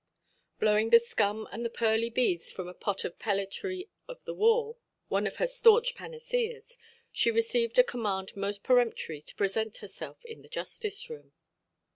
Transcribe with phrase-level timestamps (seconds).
[0.59, 4.79] Blowing the scum and the pearly beads from a pot of pellitory of the wall
[5.09, 6.75] (one of her staunch panaceas),
[7.11, 11.33] she received a command most peremptory to present herself in the justice–room.